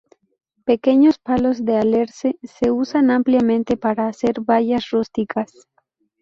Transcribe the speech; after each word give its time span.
Pequeños 0.65 1.19
palos 1.19 1.63
de 1.63 1.77
alerce 1.77 2.39
se 2.41 2.71
usan 2.71 3.11
ampliamente 3.11 3.77
para 3.77 4.07
hacer 4.07 4.39
vallas 4.41 4.89
rústicas. 4.89 5.51